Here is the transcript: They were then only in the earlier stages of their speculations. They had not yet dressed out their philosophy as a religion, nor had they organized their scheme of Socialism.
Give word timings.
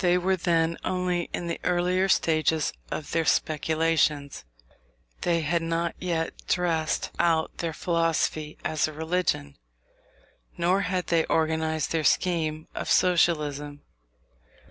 They 0.00 0.18
were 0.18 0.36
then 0.36 0.76
only 0.84 1.30
in 1.32 1.46
the 1.46 1.58
earlier 1.64 2.10
stages 2.10 2.74
of 2.90 3.12
their 3.12 3.24
speculations. 3.24 4.44
They 5.22 5.40
had 5.40 5.62
not 5.62 5.94
yet 5.98 6.46
dressed 6.46 7.10
out 7.18 7.56
their 7.56 7.72
philosophy 7.72 8.58
as 8.66 8.86
a 8.86 8.92
religion, 8.92 9.56
nor 10.58 10.82
had 10.82 11.06
they 11.06 11.24
organized 11.24 11.90
their 11.90 12.04
scheme 12.04 12.68
of 12.74 12.90
Socialism. 12.90 13.80